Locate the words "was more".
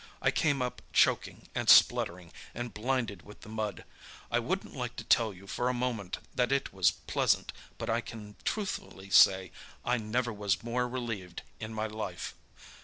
10.33-10.89